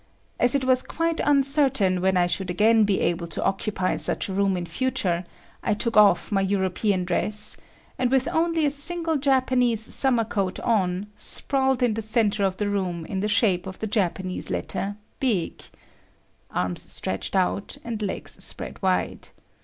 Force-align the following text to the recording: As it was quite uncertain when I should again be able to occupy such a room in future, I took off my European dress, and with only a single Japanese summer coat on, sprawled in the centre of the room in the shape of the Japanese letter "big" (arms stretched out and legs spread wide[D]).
As 0.39 0.55
it 0.55 0.65
was 0.65 0.81
quite 0.81 1.19
uncertain 1.23 2.01
when 2.01 2.17
I 2.17 2.25
should 2.25 2.49
again 2.49 2.85
be 2.85 3.01
able 3.01 3.27
to 3.27 3.43
occupy 3.43 3.97
such 3.97 4.27
a 4.29 4.33
room 4.33 4.57
in 4.57 4.65
future, 4.65 5.25
I 5.61 5.75
took 5.75 5.95
off 5.95 6.31
my 6.31 6.41
European 6.41 7.05
dress, 7.05 7.55
and 7.99 8.09
with 8.09 8.27
only 8.29 8.65
a 8.65 8.71
single 8.71 9.17
Japanese 9.17 9.79
summer 9.81 10.25
coat 10.25 10.59
on, 10.61 11.05
sprawled 11.15 11.83
in 11.83 11.93
the 11.93 12.01
centre 12.01 12.43
of 12.43 12.57
the 12.57 12.67
room 12.67 13.05
in 13.05 13.19
the 13.19 13.27
shape 13.27 13.67
of 13.67 13.77
the 13.77 13.85
Japanese 13.85 14.49
letter 14.49 14.97
"big" 15.19 15.61
(arms 16.49 16.81
stretched 16.81 17.35
out 17.35 17.77
and 17.83 18.01
legs 18.01 18.43
spread 18.43 18.81
wide[D]). 18.81 19.29